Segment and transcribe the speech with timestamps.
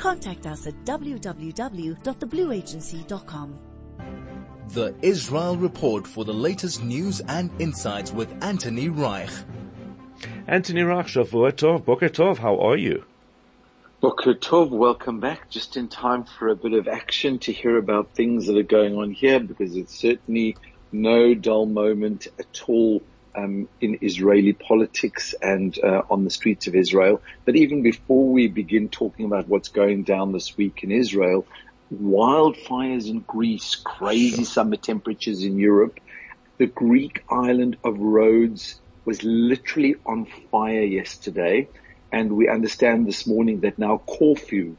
[0.00, 3.58] Contact us at www.theblueagency.com.
[4.68, 9.28] The Israel Report for the latest news and insights with Anthony Reich.
[10.46, 13.04] Anthony Reich, Shavua Tov, Boker Tov, how are you?
[14.00, 15.50] Boker Tov, welcome back.
[15.50, 18.96] Just in time for a bit of action to hear about things that are going
[18.96, 20.56] on here because it's certainly
[20.92, 23.02] no dull moment at all
[23.34, 27.22] um, in Israeli politics and uh, on the streets of Israel.
[27.44, 31.46] But even before we begin talking about what's going down this week in Israel,
[31.92, 35.98] wildfires in Greece, crazy summer temperatures in Europe,
[36.58, 41.68] the Greek island of Rhodes was literally on fire yesterday.
[42.12, 44.76] And we understand this morning that now Corfu,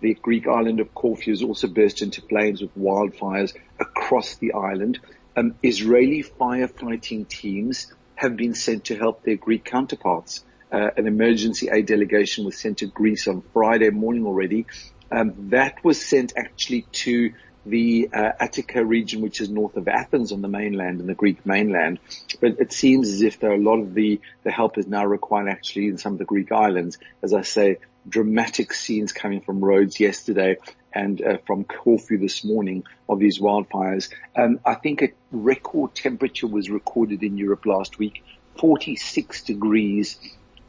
[0.00, 5.00] the Greek island of Corfu has also burst into flames with wildfires across the island
[5.36, 10.44] um, Israeli firefighting teams have been sent to help their Greek counterparts.
[10.72, 14.66] Uh, an emergency aid delegation was sent to Greece on Friday morning already.
[15.10, 17.32] Um, that was sent actually to
[17.66, 21.44] the uh, Attica region, which is north of Athens on the mainland, in the Greek
[21.46, 21.98] mainland.
[22.40, 25.04] But it seems as if there are a lot of the, the help is now
[25.04, 26.98] required actually in some of the Greek islands.
[27.22, 27.78] As I say,
[28.08, 30.58] dramatic scenes coming from Rhodes yesterday
[30.94, 34.10] and uh, from Corfu this morning of these wildfires.
[34.36, 38.22] Um, I think a record temperature was recorded in Europe last week,
[38.58, 40.18] 46 degrees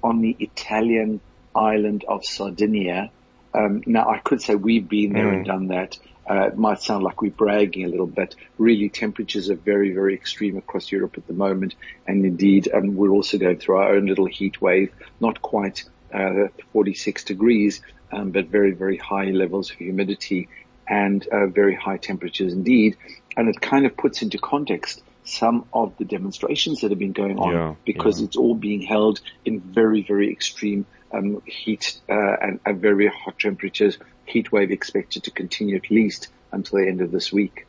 [0.03, 1.21] on the Italian
[1.55, 3.11] island of Sardinia.
[3.53, 5.35] Um, now I could say we've been there mm.
[5.35, 5.97] and done that.
[6.27, 8.35] Uh, it might sound like we're bragging a little bit.
[8.57, 11.75] Really, temperatures are very, very extreme across Europe at the moment,
[12.07, 14.91] and indeed, um, we're also going through our own little heat wave.
[15.19, 15.83] Not quite
[16.13, 20.47] uh, 46 degrees, um, but very, very high levels of humidity
[20.87, 22.97] and uh, very high temperatures indeed.
[23.35, 27.39] And it kind of puts into context some of the demonstrations that have been going
[27.39, 28.27] on yeah, because yeah.
[28.27, 33.39] it's all being held in very, very extreme um, heat uh, and, and very hot
[33.39, 33.97] temperatures.
[34.25, 37.64] Heat wave expected to continue at least until the end of this week.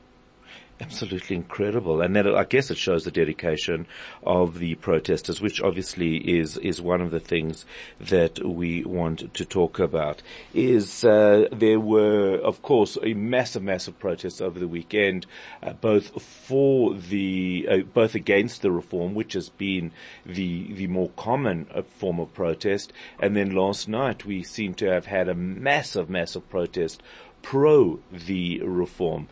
[0.79, 2.03] Absolutely incredible.
[2.03, 3.87] And then I guess it shows the dedication
[4.23, 7.65] of the protesters, which obviously is, is one of the things
[7.99, 10.23] that we want to talk about.
[10.53, 15.25] Is, uh, there were, of course, a massive, massive protests over the weekend,
[15.63, 19.93] uh, both for the, uh, both against the reform, which has been
[20.27, 22.93] the, the more common uh, form of protest.
[23.19, 27.03] And then last night we seem to have had a massive, massive protest
[27.47, 29.29] pro the reform.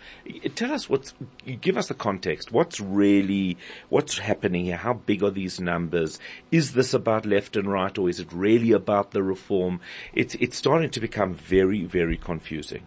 [0.55, 1.15] Tell us what's,
[1.61, 2.53] give us the context.
[2.53, 3.57] What's really,
[3.89, 4.77] what's happening here?
[4.77, 6.21] How big are these numbers?
[6.53, 9.81] Is this about left and right or is it really about the reform?
[10.13, 12.87] It's, it's starting to become very, very confusing.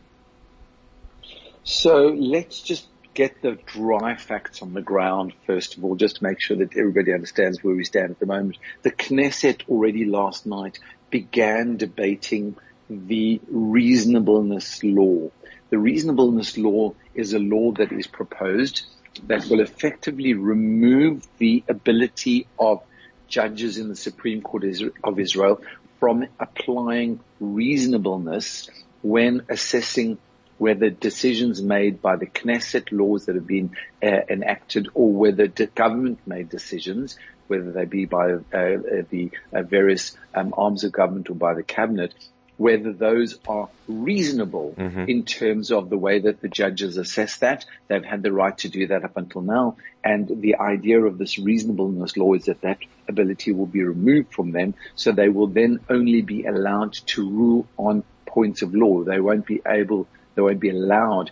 [1.66, 6.24] So let's just get the dry facts on the ground first of all, just to
[6.24, 8.60] make sure that everybody understands where we stand at the moment.
[8.84, 10.80] The Knesset already last night
[11.10, 12.56] began debating
[12.90, 15.30] the reasonableness law.
[15.70, 18.86] The reasonableness law is a law that is proposed
[19.26, 22.84] that will effectively remove the ability of
[23.28, 24.64] judges in the Supreme Court
[25.04, 25.62] of Israel
[26.00, 28.70] from applying reasonableness
[29.02, 30.18] when assessing
[30.58, 35.68] whether decisions made by the Knesset laws that have been uh, enacted or whether the
[35.68, 37.18] government made decisions,
[37.48, 41.54] whether they be by uh, uh the uh, various um, arms of government or by
[41.54, 42.14] the cabinet,
[42.58, 45.06] whether those are reasonable mm-hmm.
[45.08, 47.66] in terms of the way that the judges assess that.
[47.88, 49.78] They've had the right to do that up until now.
[50.04, 54.52] And the idea of this reasonableness law is that that ability will be removed from
[54.52, 54.74] them.
[54.96, 59.04] So they will then only be allowed to rule on points of law.
[59.04, 61.32] They won't be able, they won't be allowed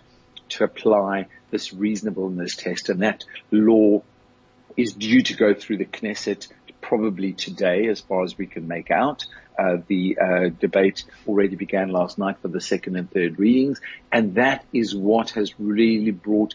[0.50, 2.88] to apply this reasonableness test.
[2.88, 4.02] And that law
[4.76, 6.48] is due to go through the Knesset
[6.88, 9.26] probably today as far as we can make out.
[9.58, 13.80] Uh, the uh, debate already began last night for the second and third readings,
[14.12, 16.54] and that is what has really brought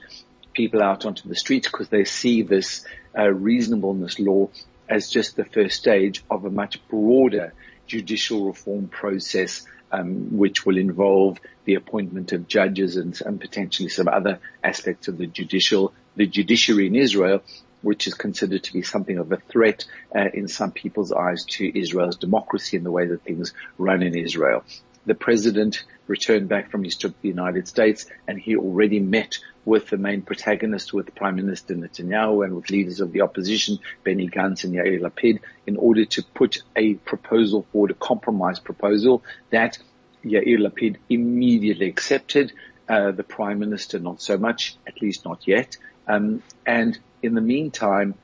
[0.54, 2.86] people out onto the streets because they see this
[3.18, 4.48] uh, reasonableness law
[4.88, 7.54] as just the first stage of a much broader
[7.88, 14.08] judicial reform process, um, which will involve the appointment of judges and, and potentially some
[14.08, 17.42] other aspects of the judicial, the judiciary in Israel
[17.82, 19.86] which is considered to be something of a threat
[20.16, 24.16] uh, in some people's eyes to Israel's democracy and the way that things run in
[24.16, 24.64] Israel.
[25.06, 29.40] The president returned back from his trip to the United States and he already met
[29.66, 34.28] with the main protagonist, with Prime Minister Netanyahu and with leaders of the opposition, Benny
[34.28, 39.78] Gantz and Yair Lapid, in order to put a proposal forward, a compromise proposal that
[40.24, 42.54] Yair Lapid immediately accepted.
[42.90, 45.78] Uh, the Prime Minister not so much, at least not yet.
[46.08, 48.16] Um, and in the meantime,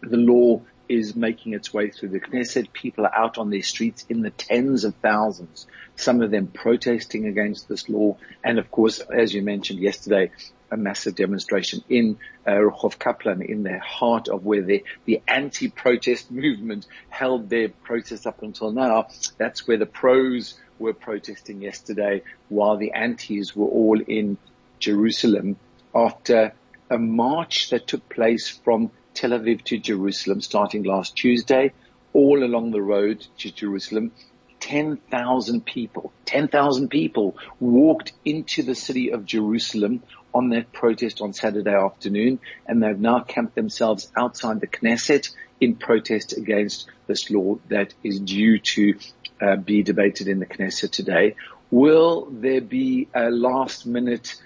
[0.00, 2.72] the law is making its way through the Knesset.
[2.72, 5.66] People are out on their streets in the tens of thousands,
[5.96, 8.16] some of them protesting against this law.
[8.44, 10.30] And of course, as you mentioned yesterday,
[10.70, 16.86] a massive demonstration in uh, Kaplan, in the heart of where the, the anti-protest movement
[17.08, 19.06] held their protests up until now.
[19.38, 24.38] That's where the pros were protesting yesterday, while the antis were all in
[24.78, 25.56] Jerusalem
[25.94, 26.52] after
[26.90, 31.72] a march that took place from Tel Aviv to Jerusalem starting last Tuesday,
[32.12, 34.12] all along the road to Jerusalem.
[34.60, 40.02] 10,000 people, 10,000 people walked into the city of Jerusalem
[40.34, 45.30] on that protest on Saturday afternoon, and they've now camped themselves outside the Knesset
[45.60, 48.98] in protest against this law that is due to
[49.40, 51.36] uh, be debated in the Knesset today.
[51.70, 54.36] Will there be a last minute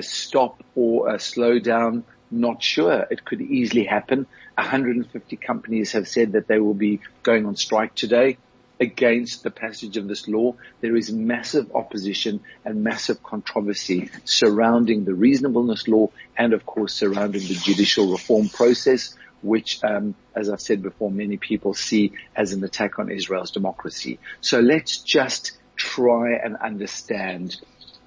[0.00, 2.02] stop or a slowdown?
[2.30, 3.06] Not sure.
[3.10, 4.26] It could easily happen.
[4.56, 8.38] 150 companies have said that they will be going on strike today
[8.80, 10.54] against the passage of this law.
[10.80, 17.42] There is massive opposition and massive controversy surrounding the reasonableness law and of course surrounding
[17.42, 22.62] the judicial reform process, which, um, as I've said before, many people see as an
[22.64, 24.18] attack on Israel's democracy.
[24.40, 27.56] So let's just try and understand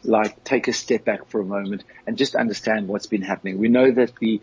[0.04, 3.58] like take a step back for a moment and just understand what's been happening.
[3.58, 4.42] We know that the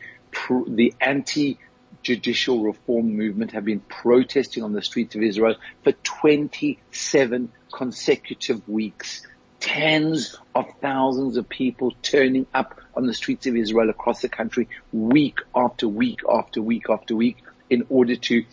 [0.68, 1.58] the anti
[2.02, 9.26] judicial reform movement have been protesting on the streets of Israel for 27 consecutive weeks.
[9.58, 14.68] Tens of thousands of people turning up on the streets of Israel across the country
[14.92, 17.38] week after week after week after week
[17.68, 18.44] in order to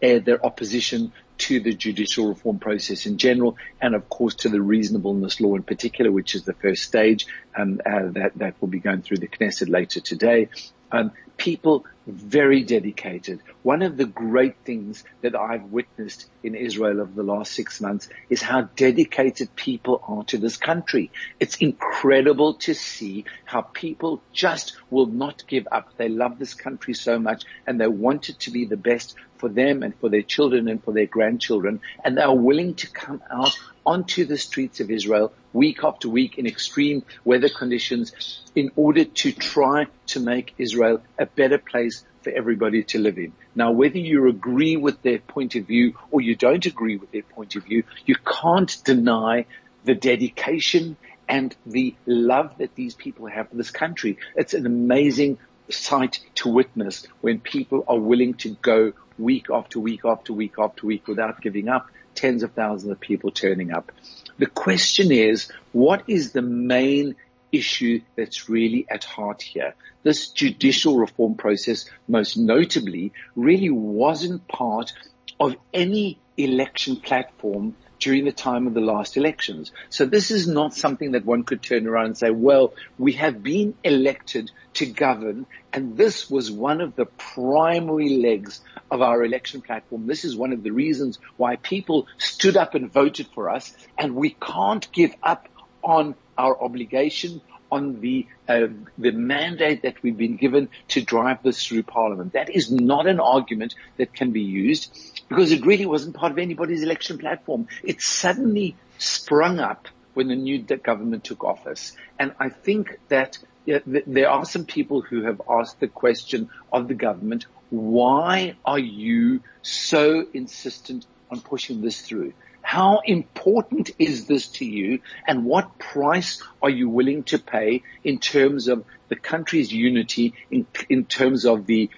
[0.00, 4.60] air their opposition to the judicial reform process in general, and of course to the
[4.60, 7.26] reasonableness law in particular, which is the first stage
[7.56, 10.48] um, uh, that that will be going through the Knesset later today.
[10.92, 13.40] Um, people very dedicated.
[13.62, 18.08] One of the great things that I've witnessed in Israel over the last six months
[18.28, 21.10] is how dedicated people are to this country.
[21.40, 25.88] It's incredible to see how people just will not give up.
[25.96, 29.50] They love this country so much and they want it to be the best for
[29.50, 31.82] them and for their children and for their grandchildren.
[32.02, 33.54] And they are willing to come out
[33.84, 39.32] onto the streets of Israel week after week in extreme weather conditions in order to
[39.32, 43.34] try to make Israel a better place for everybody to live in.
[43.54, 47.28] Now, whether you agree with their point of view or you don't agree with their
[47.36, 49.44] point of view, you can't deny
[49.84, 50.96] the dedication
[51.28, 54.16] and the love that these people have for this country.
[54.36, 55.36] It's an amazing
[55.70, 60.86] sight to witness when people are willing to go week after week after week after
[60.86, 63.92] week without giving up tens of thousands of people turning up.
[64.38, 67.16] The question is, what is the main
[67.52, 69.74] issue that's really at heart here?
[70.02, 74.92] This judicial reform process, most notably, really wasn't part
[75.40, 79.72] of any election platform during the time of the last elections.
[79.88, 83.42] So this is not something that one could turn around and say, well, we have
[83.42, 89.62] been elected to govern and this was one of the primary legs of our election
[89.62, 90.06] platform.
[90.06, 94.14] This is one of the reasons why people stood up and voted for us and
[94.14, 95.48] we can't give up
[95.82, 97.40] on our obligation
[97.74, 102.32] on the uh, the mandate that we've been given to drive this through Parliament.
[102.32, 104.84] That is not an argument that can be used
[105.28, 107.66] because it really wasn't part of anybody's election platform.
[107.82, 113.78] It suddenly sprung up when the new government took office, and I think that yeah,
[113.86, 119.40] there are some people who have asked the question of the government, why are you
[119.62, 122.34] so insistent on pushing this through?
[122.64, 128.18] How important is this to you and what price are you willing to pay in
[128.18, 131.90] terms of the country's unity, in, in terms of the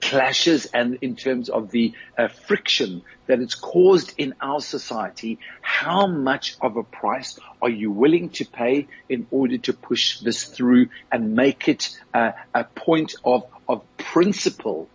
[0.00, 6.08] clashes and in terms of the uh, friction that it's caused in our society, how
[6.08, 10.88] much of a price are you willing to pay in order to push this through
[11.12, 14.88] and make it uh, a point of, of principle?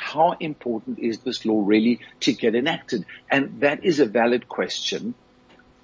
[0.00, 3.04] How important is this law really to get enacted?
[3.30, 5.14] And that is a valid question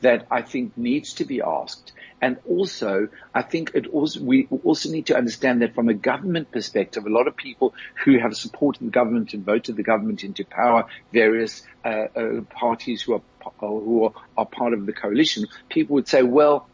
[0.01, 1.93] that I think needs to be asked.
[2.21, 6.51] And also, I think it also, we also need to understand that from a government
[6.51, 10.47] perspective, a lot of people who have supported the government and voted the government into
[10.47, 13.23] power, various uh, uh, parties who are
[13.61, 16.67] who are, are part of the coalition, people would say, well,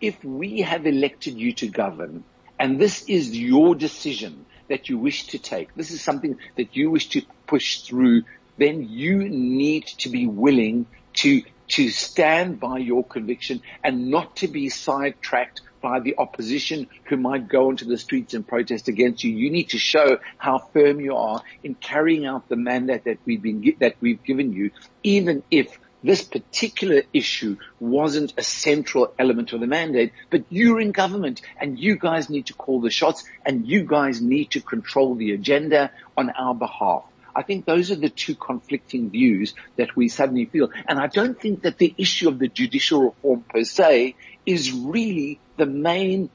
[0.00, 2.24] if we have elected you to govern,
[2.58, 6.90] and this is your decision that you wish to take, this is something that you
[6.90, 8.22] wish to push through,
[8.56, 14.48] then you need to be willing to to stand by your conviction and not to
[14.48, 19.32] be sidetracked by the opposition who might go into the streets and protest against you.
[19.32, 23.40] You need to show how firm you are in carrying out the mandate that we've
[23.40, 24.72] been, that we've given you,
[25.04, 30.92] even if this particular issue wasn't a central element of the mandate, but you're in
[30.92, 35.14] government and you guys need to call the shots and you guys need to control
[35.14, 37.04] the agenda on our behalf.
[37.34, 40.70] I think those are the two conflicting views that we suddenly feel.
[40.86, 44.16] And I don't think that the issue of the judicial reform per se
[44.46, 46.30] is really the main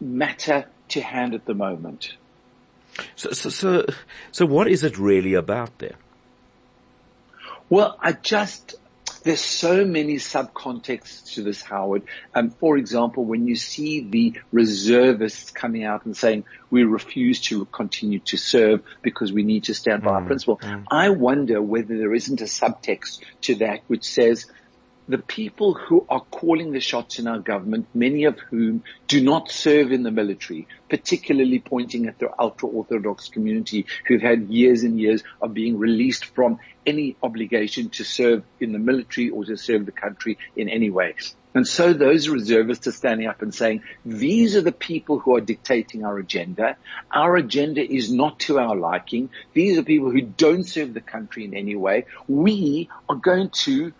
[0.00, 2.14] matter to hand at the moment.
[3.16, 3.86] So, so, so,
[4.32, 5.96] so what is it really about there?
[7.68, 8.76] Well, I just,
[9.24, 12.04] there's so many subcontexts to this, Howard.
[12.34, 17.64] Um, for example, when you see the reservists coming out and saying we refuse to
[17.66, 20.84] continue to serve because we need to stand by mm, our principle, mm.
[20.90, 24.46] I wonder whether there isn't a subtext to that which says
[25.08, 29.50] the people who are calling the shots in our government, many of whom do not
[29.50, 35.22] serve in the military, particularly pointing at the ultra-Orthodox community who've had years and years
[35.40, 39.92] of being released from any obligation to serve in the military or to serve the
[39.92, 41.14] country in any way.
[41.54, 45.40] And so those reservists are standing up and saying, these are the people who are
[45.40, 46.76] dictating our agenda.
[47.10, 49.30] Our agenda is not to our liking.
[49.54, 52.04] These are people who don't serve the country in any way.
[52.28, 53.94] We are going to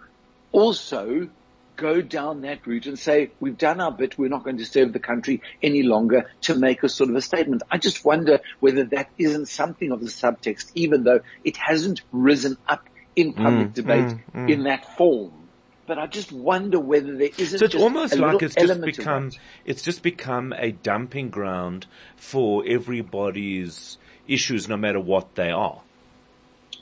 [0.56, 1.28] also
[1.76, 4.94] go down that route and say, we've done our bit, we're not going to serve
[4.94, 7.62] the country any longer to make a sort of a statement.
[7.70, 12.56] I just wonder whether that isn't something of the subtext, even though it hasn't risen
[12.66, 14.50] up in public mm, debate mm, mm.
[14.50, 15.32] in that form.
[15.86, 17.58] But I just wonder whether there isn't.
[17.58, 19.30] So it's almost like it's just become
[19.64, 21.86] it's just become a dumping ground
[22.16, 25.82] for everybody's issues, no matter what they are.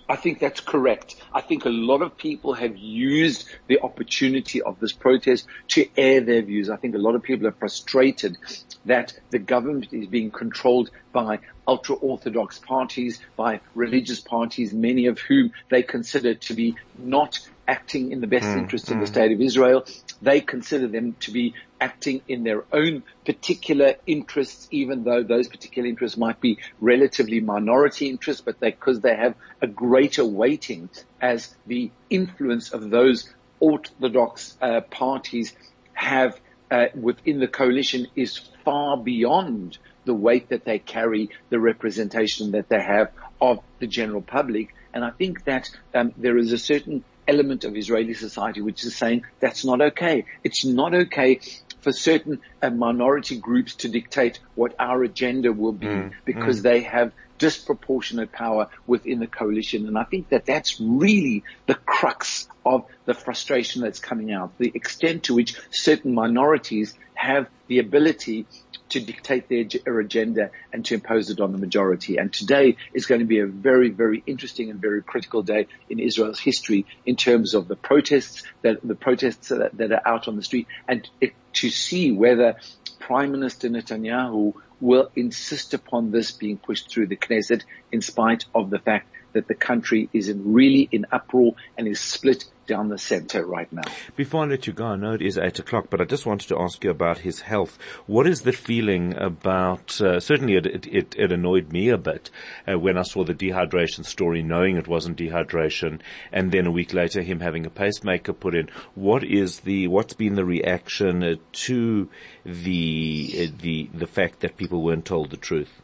[0.09, 1.17] I think that's correct.
[1.33, 6.21] I think a lot of people have used the opportunity of this protest to air
[6.21, 6.69] their views.
[6.69, 8.37] I think a lot of people are frustrated
[8.85, 15.19] that the government is being controlled by ultra orthodox parties, by religious parties, many of
[15.19, 19.09] whom they consider to be not acting in the best mm, interest of the mm.
[19.09, 19.85] state of Israel.
[20.23, 25.89] They consider them to be acting in their own particular interests, even though those particular
[25.89, 30.89] interests might be relatively minority interests, but they, because they have a greater weighting
[31.21, 35.55] as the influence of those orthodox uh, parties
[35.93, 36.39] have
[36.71, 42.69] uh, within the coalition is far beyond the weight that they carry, the representation that
[42.69, 44.75] they have of the general public.
[44.93, 48.97] And I think that um, there is a certain element of Israeli society which is
[48.97, 50.25] saying that's not okay.
[50.43, 51.41] It's not okay
[51.81, 56.63] for certain uh, minority groups to dictate what our agenda will be mm, because mm.
[56.63, 59.87] they have disproportionate power within the coalition.
[59.87, 64.73] And I think that that's really the crux of the frustration that's coming out, the
[64.75, 68.47] extent to which certain minorities have the ability
[68.91, 72.17] to dictate their agenda and to impose it on the majority.
[72.17, 75.99] And today is going to be a very, very interesting and very critical day in
[75.99, 80.37] Israel's history in terms of the protests that the protests that, that are out on
[80.37, 81.09] the street and
[81.55, 82.57] to see whether
[82.99, 87.63] Prime Minister Netanyahu will insist upon this being pushed through the Knesset
[87.93, 92.01] in spite of the fact that the country is in really in uproar and is
[92.01, 93.83] split down the center right now.
[94.17, 96.49] Before I let you go, I know it is eight o'clock, but I just wanted
[96.49, 97.79] to ask you about his health.
[98.07, 102.31] What is the feeling about, uh, certainly it, it, it, annoyed me a bit
[102.67, 106.01] uh, when I saw the dehydration story, knowing it wasn't dehydration,
[106.33, 108.69] and then a week later him having a pacemaker put in.
[108.95, 112.09] What is the, what's been the reaction uh, to
[112.45, 115.83] the, uh, the, the fact that people weren't told the truth?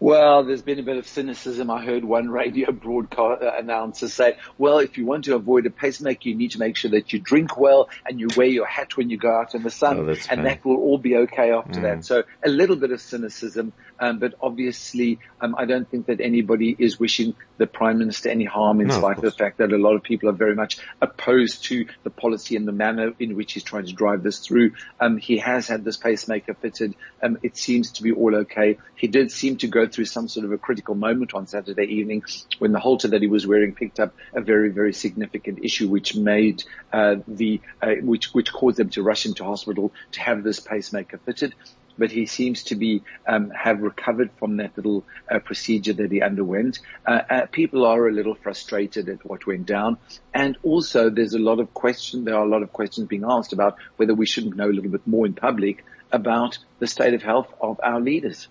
[0.00, 1.70] Well, there's been a bit of cynicism.
[1.70, 5.70] I heard one radio broadcast uh, announcer say, well, if you want to avoid a
[5.70, 8.96] pacemaker, you need to make sure that you drink well and you wear your hat
[8.96, 11.80] when you go out in the sun oh, and that will all be okay after
[11.80, 11.82] mm.
[11.82, 12.06] that.
[12.06, 13.74] So a little bit of cynicism.
[14.00, 18.46] Um, but obviously, um, I don't think that anybody is wishing the prime minister any
[18.46, 20.54] harm in no, spite of, of, the fact that a lot of people are very
[20.54, 24.38] much opposed to the policy and the manner in which he's trying to drive this
[24.38, 24.72] through.
[24.98, 26.94] Um, he has had this pacemaker fitted.
[27.22, 28.78] Um, it seems to be all okay.
[28.94, 32.22] He did seem to go through some sort of a critical moment on Saturday evening
[32.58, 36.16] when the Holter that he was wearing picked up a very, very significant issue, which
[36.16, 40.60] made uh, the uh, which which caused them to rush into hospital to have this
[40.60, 41.54] pacemaker fitted
[42.00, 46.22] but he seems to be um, have recovered from that little uh, procedure that he
[46.22, 46.80] underwent.
[47.06, 49.98] Uh, uh, people are a little frustrated at what went down,
[50.32, 52.24] and also there's a lot of question.
[52.24, 54.90] There are a lot of questions being asked about whether we shouldn't know a little
[54.90, 58.48] bit more in public about the state of health of our leaders.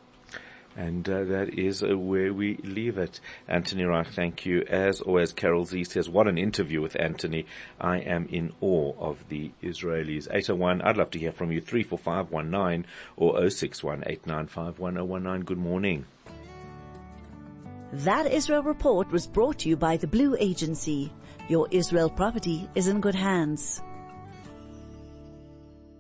[0.80, 3.20] And uh, that is uh, where we leave it.
[3.50, 4.62] Anthony Reich, thank you.
[4.62, 7.48] As always, Carol Z says, what an interview with Anthony.
[7.82, 10.30] I am in awe of the Israelis.
[10.32, 11.60] 801, I'd love to hear from you.
[11.60, 12.86] 34519
[13.18, 15.44] or 0618951019.
[15.44, 16.06] Good morning.
[17.92, 21.12] That Israel report was brought to you by the Blue Agency.
[21.50, 23.82] Your Israel property is in good hands.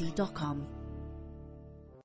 [0.00, 0.75] bbc.com.